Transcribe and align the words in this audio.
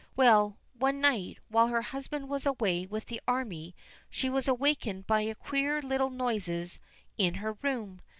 Well, 0.15 0.57
one 0.73 0.99
night 0.99 1.37
while 1.49 1.67
her 1.67 1.83
husband 1.83 2.27
was 2.27 2.47
away 2.47 2.87
with 2.87 3.05
the 3.05 3.21
army, 3.27 3.75
she 4.09 4.31
was 4.31 4.47
awakened 4.47 5.05
by 5.05 5.31
queer 5.35 5.79
little 5.79 6.09
noises 6.09 6.79
in 7.19 7.35
her 7.35 7.53
room. 7.61 8.01